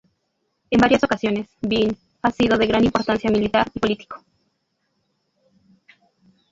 En 0.71 0.79
varias 0.79 1.03
ocasiones, 1.03 1.47
Vinh 1.61 1.95
ha 2.23 2.31
sido 2.31 2.57
de 2.57 2.65
gran 2.65 2.83
importancia 2.83 3.29
militar 3.29 3.67
y 3.71 3.79
político. 3.79 4.23